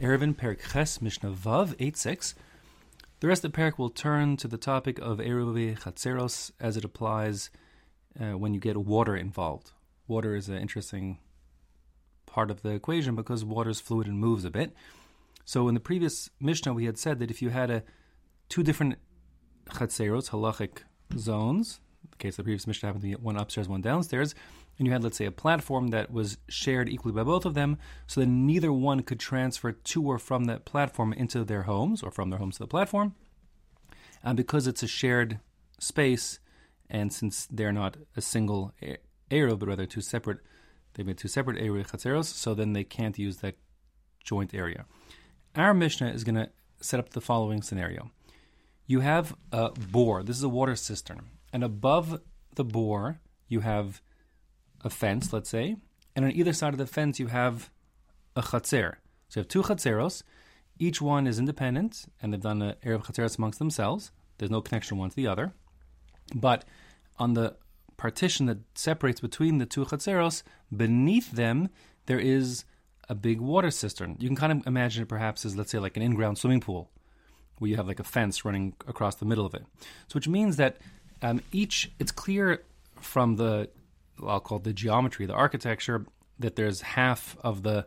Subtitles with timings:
[0.00, 2.34] Eruvin Perek Mishnah Vav 8.6.
[3.20, 6.84] The rest of the parak will turn to the topic of Eruvi Chatzeros as it
[6.84, 7.50] applies
[8.18, 9.70] uh, when you get water involved.
[10.08, 11.18] Water is an interesting
[12.26, 14.74] part of the equation because water is fluid and moves a bit.
[15.44, 17.84] So in the previous Mishnah, we had said that if you had a
[18.48, 18.96] two different
[19.66, 20.78] Chatzeros, halachic
[21.16, 24.34] zones, in the case of the previous Mishnah happened to be one upstairs, one downstairs,
[24.78, 27.78] and you had, let's say, a platform that was shared equally by both of them,
[28.06, 32.10] so that neither one could transfer to or from that platform into their homes or
[32.10, 33.14] from their homes to the platform.
[34.22, 35.40] And because it's a shared
[35.78, 36.38] space,
[36.88, 38.72] and since they're not a single
[39.30, 40.38] area, but rather two separate,
[40.94, 43.56] they've made two separate area chatzeros, so then they can't use that
[44.22, 44.84] joint area.
[45.56, 48.10] Our Mishnah is going to set up the following scenario.
[48.86, 50.22] You have a bore.
[50.22, 51.30] This is a water cistern.
[51.52, 52.20] And above
[52.54, 54.02] the bore, you have
[54.84, 55.76] a fence, let's say,
[56.14, 57.70] and on either side of the fence you have
[58.36, 58.96] a chatzer.
[59.28, 60.22] So you have two chatzeros.
[60.78, 64.10] Each one is independent, and they've done an Erev Chatzeros amongst themselves.
[64.38, 65.52] There's no connection one to the other.
[66.34, 66.64] But
[67.18, 67.56] on the
[67.96, 70.42] partition that separates between the two chatzeros,
[70.74, 71.68] beneath them,
[72.06, 72.64] there is
[73.08, 74.16] a big water cistern.
[74.18, 76.60] You can kind of imagine it perhaps as, let's say, like an in ground swimming
[76.60, 76.90] pool,
[77.58, 79.64] where you have like a fence running across the middle of it.
[80.08, 80.78] So, which means that
[81.20, 82.64] um, each, it's clear
[83.00, 83.68] from the
[84.26, 86.06] I'll call it the geometry, the architecture,
[86.38, 87.86] that there's half of the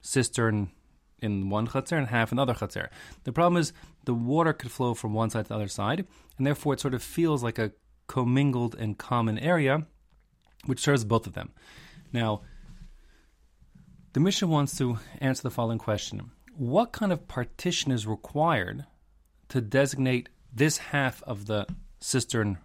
[0.00, 0.70] cistern
[1.18, 2.88] in one chatzer and half in the other chatzer.
[3.24, 3.72] The problem is
[4.04, 6.06] the water could flow from one side to the other side,
[6.38, 7.72] and therefore it sort of feels like a
[8.06, 9.86] commingled and common area,
[10.66, 11.52] which serves both of them.
[12.12, 12.42] Now,
[14.12, 18.84] the Mishnah wants to answer the following question What kind of partition is required
[19.48, 21.66] to designate this half of the
[22.00, 22.58] cistern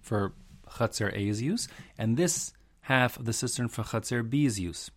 [0.00, 0.34] for
[0.72, 4.90] Chatzer A's use, and this half of the cistern for Chatzer B's use,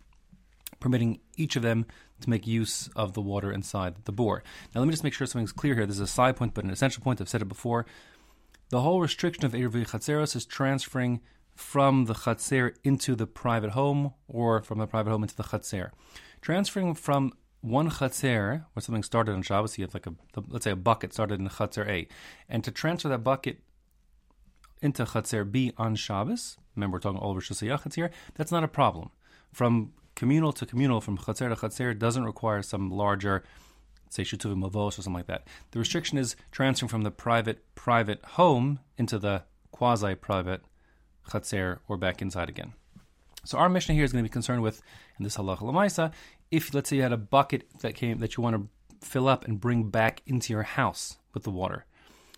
[0.80, 1.86] permitting each of them
[2.20, 4.42] to make use of the water inside the bore.
[4.74, 5.86] Now, let me just make sure something's clear here.
[5.86, 7.20] This is a side point, but an essential point.
[7.20, 7.86] I've said it before.
[8.70, 11.20] The whole restriction of Erevi Chatzeros is transferring
[11.54, 15.90] from the Chatzer into the private home or from the private home into the Chatzer.
[16.40, 20.14] Transferring from one Chatzer, where something started on Shabbos, you have like a,
[20.48, 22.08] let's say a bucket started in Chatzer A,
[22.48, 23.60] and to transfer that bucket
[24.82, 28.68] into Chatzer B on Shabbos, remember we're talking all Rosh Hashanah here, that's not a
[28.68, 29.10] problem.
[29.52, 33.44] From communal to communal, from Chatzer to Chatzer, doesn't require some larger,
[34.10, 35.46] say, Shutuvim Mavos or something like that.
[35.70, 40.62] The restriction is transferring from the private, private home into the quasi private
[41.28, 42.72] Chatzer or back inside again.
[43.44, 44.82] So our Mishnah here is going to be concerned with,
[45.18, 46.12] in this halacha lamaisa,
[46.50, 49.44] if let's say you had a bucket that came that you want to fill up
[49.44, 51.86] and bring back into your house with the water.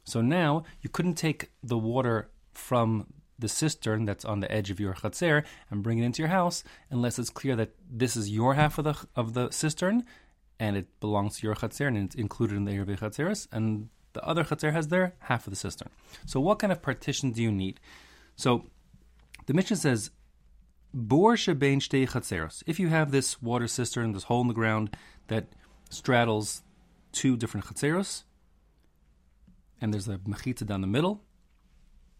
[0.08, 4.80] So now you couldn't take the water from the cistern that's on the edge of
[4.80, 8.54] your chatzer and bring it into your house unless it's clear that this is your
[8.54, 10.04] half of the of the cistern
[10.58, 14.24] and it belongs to your chatzer and it's included in the Yerve chatzeres and the
[14.24, 15.88] other chatzer has their half of the cistern.
[16.26, 17.78] So what kind of partition do you need?
[18.34, 18.64] So
[19.46, 20.10] the Mishnah says
[20.92, 22.62] Bor shebein shtei.
[22.66, 24.96] If you have this water cistern, this hole in the ground
[25.28, 25.46] that
[25.90, 26.62] straddles
[27.12, 28.24] two different chatzeros,
[29.80, 31.22] and there's a mechitza down the middle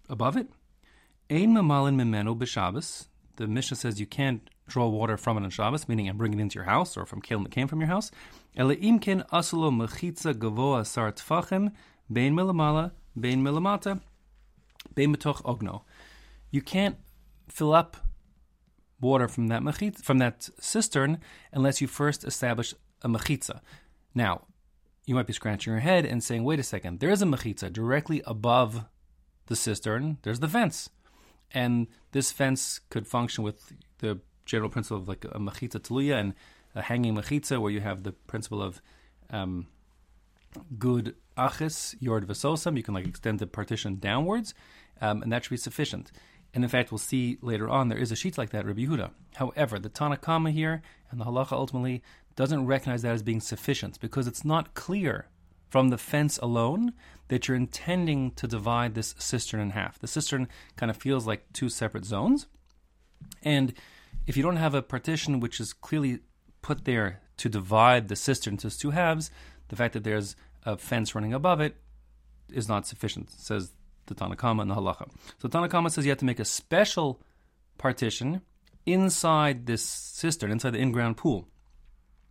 [0.08, 0.48] above it.
[1.30, 3.08] Ein mamalin memeno b'Shabbos.
[3.36, 6.40] The Mishnah says you can't draw water from it on Shabbos, meaning and bring it
[6.40, 8.10] into your house or from kelim that came from your house.
[8.56, 11.72] Ele imkin asulo mechitza gavoa sar tfachim
[12.12, 14.00] bein milamala bein milamata
[14.94, 15.82] bein metoch ogno.
[16.50, 16.96] You can't
[17.48, 17.96] fill up
[19.00, 21.18] water from that mechitza, from that cistern
[21.52, 23.60] unless you first establish a mechitza.
[24.14, 24.42] Now,
[25.08, 27.72] you might be scratching your head and saying, wait a second, there is a mechitza
[27.72, 28.84] directly above
[29.46, 30.90] the cistern, there's the fence.
[31.52, 36.34] And this fence could function with the general principle of like a mechitza taluya and
[36.74, 38.82] a hanging mechitza, where you have the principle of
[39.30, 39.66] um,
[40.78, 42.76] gud achis, yord vesosam.
[42.76, 44.52] You can like extend the partition downwards,
[45.00, 46.12] um, and that should be sufficient.
[46.54, 49.10] And in fact, we'll see later on there is a sheet like that, Rabbi Yehuda.
[49.34, 52.02] However, the Tanakama here and the halacha ultimately
[52.38, 55.26] doesn't recognize that as being sufficient because it's not clear
[55.68, 56.92] from the fence alone
[57.26, 59.98] that you're intending to divide this cistern in half.
[59.98, 60.46] The cistern
[60.76, 62.46] kind of feels like two separate zones.
[63.42, 63.74] And
[64.28, 66.20] if you don't have a partition which is clearly
[66.62, 69.32] put there to divide the cistern into two halves,
[69.66, 71.74] the fact that there's a fence running above it
[72.52, 73.72] is not sufficient, says
[74.06, 75.10] the Tanakama and the Halacha.
[75.42, 77.20] So Tanakama says you have to make a special
[77.78, 78.42] partition
[78.86, 81.48] inside this cistern, inside the in-ground pool.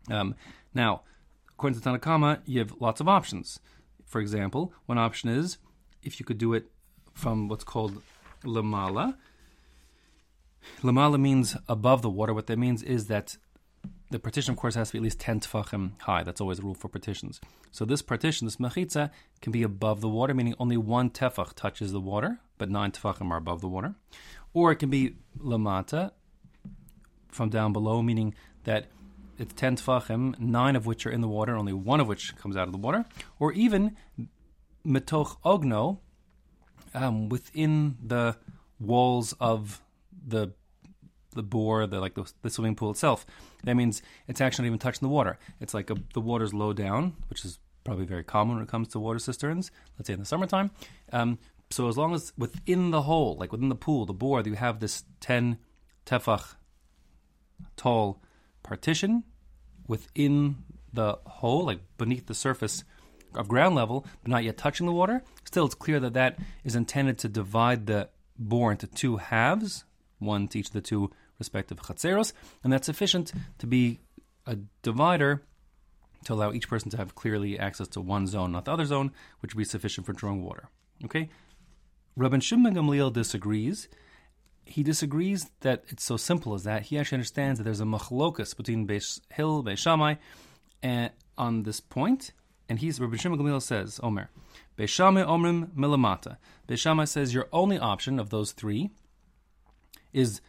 [0.09, 0.36] Um,
[0.74, 1.01] now,
[1.50, 3.59] according to Tanakama, you have lots of options.
[4.06, 5.57] For example, one option is
[6.04, 6.65] if you could do it
[7.13, 8.01] from what's called
[8.44, 9.15] lamala.
[10.81, 12.33] Lamala means above the water.
[12.33, 13.38] What that means is that
[14.09, 16.24] the partition, of course, has to be at least 10 tefachim high.
[16.24, 17.42] That's always the rule for partitions.
[17.71, 19.12] So this partition, this mechitza,
[19.42, 23.31] can be above the water, meaning only one tefach touches the water, but nine tefachim
[23.31, 23.95] are above the water.
[24.53, 26.12] Or it can be lamata,
[27.30, 28.33] from down below, meaning
[28.63, 28.88] that
[29.38, 32.57] it's 10 tefachim, nine of which are in the water, only one of which comes
[32.57, 33.06] out of the water.
[33.39, 33.95] Or even
[34.86, 36.00] metoch ogno,
[36.94, 38.38] um, within the
[38.80, 39.81] walls of
[40.25, 40.54] the
[41.34, 43.25] the bore, the like the, the, swimming pool itself.
[43.63, 45.38] That means it's actually not even touching the water.
[45.60, 48.88] It's like a, the water's low down, which is probably very common when it comes
[48.89, 49.69] to water cisterns.
[49.98, 50.72] Let's say in the summertime.
[51.13, 51.38] Um,
[51.69, 54.80] so as long as within the hole, like within the pool, the bore, you have
[54.80, 55.60] this ten
[56.07, 56.56] tefach
[57.75, 58.22] tall
[58.67, 59.23] partition
[59.87, 60.57] within
[60.93, 62.83] the hole, like beneath the surface
[63.35, 66.75] of ground level, but not yet touching the water, still it's clear that that is
[66.75, 69.85] intended to divide the bore into two halves,
[70.19, 72.33] one to each of the two respective chatzeros,
[72.63, 73.99] and that's sufficient to be
[74.45, 75.43] a divider
[76.25, 79.11] to allow each person to have clearly access to one zone, not the other zone,
[79.39, 80.69] which would be sufficient for drawing water.
[81.05, 81.29] Okay?
[82.17, 83.87] Rabban Shimon Gamliel disagrees.
[84.67, 86.83] He disagrees that it's so simple as that.
[86.83, 90.15] He actually understands that there's a machlokus between Beis Hillel, Beis Shammai,
[90.83, 92.31] and on this point,
[92.69, 94.29] and he's Rabbi Shimon says, Omer,
[94.77, 96.37] Beis Shammai Omrim Milamata.
[96.67, 98.91] Beis Shammai says your only option of those three
[100.13, 100.41] is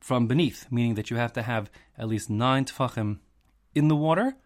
[0.00, 3.18] from beneath, meaning that you have to have at least nine tefachim
[3.74, 4.36] in the water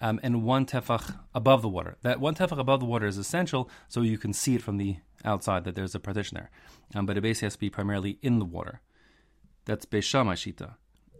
[0.00, 1.96] um, and one tefach above the water.
[2.02, 4.96] That one tefach above the water is essential so you can see it from the
[5.24, 6.50] outside that there's a partition there.
[6.94, 8.80] Um, but it basically has to be primarily in the water.
[9.64, 10.74] That's Beis Shita.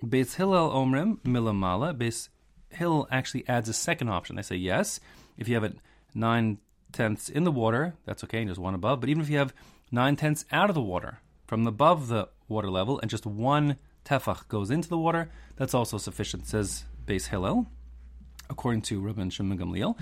[0.05, 1.97] Beis Hillel Omrim Milamala.
[1.97, 2.29] Beis
[2.71, 4.37] Hillel actually adds a second option.
[4.37, 5.01] They say yes,
[5.37, 5.77] if you have it
[6.15, 6.59] nine
[6.93, 9.01] tenths in the water, that's okay, and just one above.
[9.01, 9.55] But even if you have
[9.91, 14.49] nine tenths out of the water, from above the water level, and just one tefach
[14.49, 17.67] goes into the water, that's also sufficient, says Beis Hillel,
[18.51, 19.97] according to Rabban Shimon Gamliel.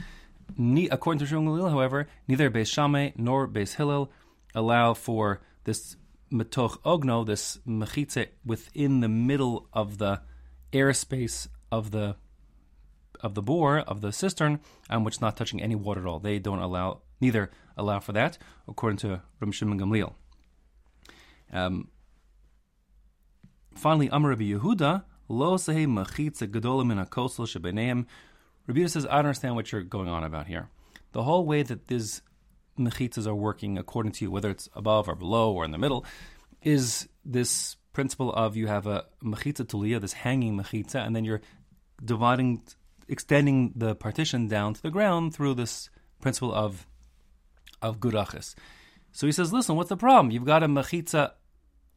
[0.90, 4.10] According to Gamliel, however, neither Beis Shammai nor Beis Hillel
[4.54, 5.96] allow for this
[6.30, 10.20] metoch ogno, this mechitze, within the middle of the
[10.72, 12.16] airspace of the
[13.20, 14.60] of the bore of the cistern,
[14.90, 16.18] um, which is not touching any water at all.
[16.18, 18.38] They don't allow neither allow for that,
[18.68, 20.12] according to Ram Shimon Gamliel.
[21.52, 21.88] Um,
[23.74, 28.06] finally, Amar Rabbi Yehuda lo sehe machitza gedolim in akosel shebeneim.
[28.66, 30.68] Rabbi says, I don't understand what you're going on about here.
[31.12, 32.22] The whole way that these
[32.78, 36.04] mechitzas are working, according to you, whether it's above or below or in the middle,
[36.62, 41.42] is this principle of you have a mechitza taluya, this hanging mechitza, and then you're
[42.04, 42.62] dividing
[43.06, 45.90] extending the partition down to the ground through this
[46.20, 46.86] principle of
[47.82, 48.54] of gurachis.
[49.12, 50.32] So he says, listen, what's the problem?
[50.32, 51.32] You've got a mechitza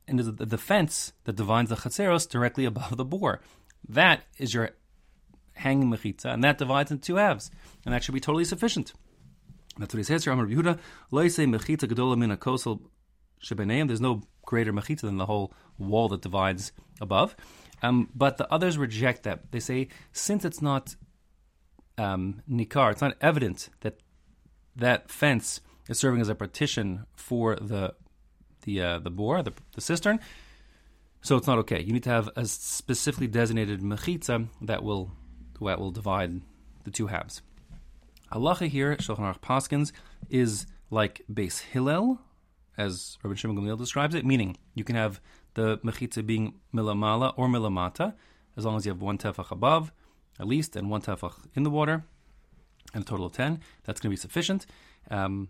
[0.07, 3.41] and the, the fence that divides the chatzeros directly above the bore.
[3.89, 4.71] That is your
[5.57, 7.51] hanging mechitza, and that divides into two halves,
[7.85, 8.93] and that should be totally sufficient.
[9.77, 10.33] That's what he says here.
[10.33, 10.79] Amar Yehuda,
[11.11, 11.87] mechitza.
[13.87, 17.35] There's no greater mechitza than the whole wall that divides above.
[17.83, 19.51] Um, but the others reject that.
[19.51, 20.95] They say since it's not
[21.97, 23.99] um, nikar, it's not evident that
[24.75, 27.93] that fence is serving as a partition for the
[28.63, 30.19] the uh, the bore, the, the cistern.
[31.21, 31.81] So it's not okay.
[31.81, 35.11] You need to have a specifically designated mechitza that will
[35.61, 36.41] that will divide
[36.83, 37.41] the two halves.
[38.31, 39.91] Halacha here, Shulchan Aruch Paskins,
[40.29, 42.19] is like Beis Hillel,
[42.77, 45.19] as Rabbi Shimon Gamliel describes it, meaning you can have
[45.53, 48.13] the mechitza being milamala or milamata,
[48.55, 49.91] as long as you have one tefach above,
[50.39, 52.03] at least, and one tefach in the water,
[52.93, 53.59] and a total of ten.
[53.85, 54.65] That's going to be sufficient.
[55.09, 55.49] Um,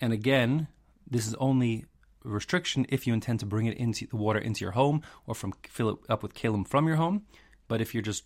[0.00, 0.68] and again,
[1.08, 1.84] this is only
[2.22, 5.52] restriction if you intend to bring it into the water into your home or from
[5.68, 7.22] fill it up with kalim from your home.
[7.68, 8.24] But if you're just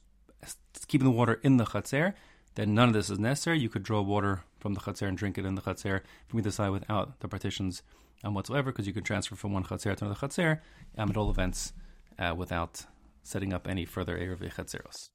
[0.88, 2.14] keeping the water in the chatzer,
[2.54, 3.58] then none of this is necessary.
[3.58, 6.50] You could draw water from the chatzer and drink it in the chatzer from either
[6.50, 7.82] side without the partitions
[8.24, 10.60] um, whatsoever, because you can transfer from one chatzir to another chatzir
[10.98, 11.72] um, at all events
[12.18, 12.84] uh, without
[13.22, 15.10] setting up any further Erev Chatzeros.